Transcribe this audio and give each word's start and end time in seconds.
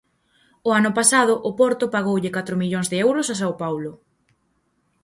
O 0.67 0.69
ano 0.79 0.91
pasado 0.99 1.33
o 1.49 1.51
Porto 1.59 1.85
pagoulle 1.93 2.35
catro 2.37 2.55
millóns 2.61 2.87
de 2.91 2.97
euros 3.07 3.27
ao 3.27 3.37
Sao 3.41 3.53
Paulo. 3.63 3.91